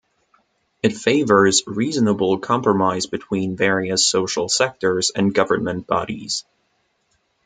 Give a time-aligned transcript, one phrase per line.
[0.81, 6.43] It favours reasonable compromise between various social sectors and government bodies.